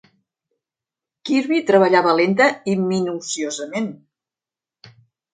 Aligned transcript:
Kirby 1.29 1.59
treballava 1.67 2.15
lenta 2.19 2.47
i 2.73 2.75
minuciosament. 2.85 3.91